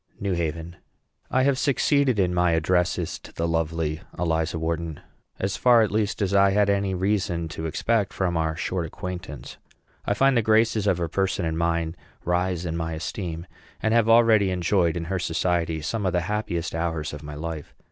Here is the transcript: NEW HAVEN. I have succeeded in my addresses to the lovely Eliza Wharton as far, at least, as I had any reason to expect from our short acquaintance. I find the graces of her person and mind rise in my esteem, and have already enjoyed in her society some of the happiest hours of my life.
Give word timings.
NEW 0.19 0.33
HAVEN. 0.33 0.77
I 1.29 1.43
have 1.43 1.59
succeeded 1.59 2.17
in 2.17 2.33
my 2.33 2.53
addresses 2.53 3.19
to 3.19 3.31
the 3.31 3.47
lovely 3.47 4.01
Eliza 4.17 4.57
Wharton 4.57 4.99
as 5.37 5.57
far, 5.57 5.83
at 5.83 5.91
least, 5.91 6.23
as 6.23 6.33
I 6.33 6.49
had 6.49 6.71
any 6.71 6.95
reason 6.95 7.47
to 7.49 7.67
expect 7.67 8.11
from 8.11 8.35
our 8.35 8.55
short 8.55 8.87
acquaintance. 8.87 9.57
I 10.03 10.15
find 10.15 10.35
the 10.35 10.41
graces 10.41 10.87
of 10.87 10.97
her 10.97 11.07
person 11.07 11.45
and 11.45 11.55
mind 11.55 11.95
rise 12.25 12.65
in 12.65 12.75
my 12.75 12.93
esteem, 12.93 13.45
and 13.79 13.93
have 13.93 14.09
already 14.09 14.49
enjoyed 14.49 14.97
in 14.97 15.05
her 15.05 15.19
society 15.19 15.81
some 15.83 16.07
of 16.07 16.13
the 16.13 16.21
happiest 16.21 16.73
hours 16.73 17.13
of 17.13 17.21
my 17.21 17.35
life. 17.35 17.75